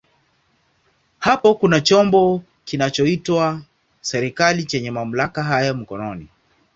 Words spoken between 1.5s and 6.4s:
kuna chombo kinachoitwa serikali chenye mamlaka haya mkononi.